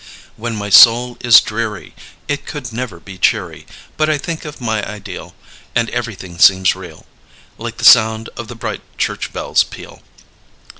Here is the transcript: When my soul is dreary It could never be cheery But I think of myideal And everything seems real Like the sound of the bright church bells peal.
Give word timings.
When 0.35 0.55
my 0.55 0.71
soul 0.71 1.15
is 1.19 1.39
dreary 1.41 1.93
It 2.27 2.47
could 2.47 2.73
never 2.73 2.99
be 2.99 3.19
cheery 3.19 3.67
But 3.97 4.09
I 4.09 4.17
think 4.17 4.45
of 4.45 4.57
myideal 4.57 5.33
And 5.75 5.91
everything 5.91 6.39
seems 6.39 6.75
real 6.75 7.05
Like 7.59 7.77
the 7.77 7.85
sound 7.85 8.27
of 8.35 8.47
the 8.47 8.55
bright 8.55 8.81
church 8.97 9.31
bells 9.31 9.63
peal. 9.63 10.01